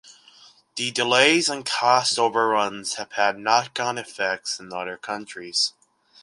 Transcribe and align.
The 0.77 0.89
delays 0.89 1.47
and 1.47 1.63
cost 1.63 2.17
overruns 2.17 2.95
have 2.95 3.11
had 3.11 3.37
knock-on 3.37 3.99
effects 3.99 4.59
in 4.59 4.73
other 4.73 4.97
countries. 4.97 5.73